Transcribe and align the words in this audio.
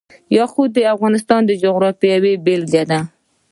یاقوت 0.37 0.69
د 0.73 0.79
افغانستان 0.93 1.41
د 1.45 1.51
جغرافیې 1.61 2.33
بېلګه 2.45 2.83
ده. 2.89 2.99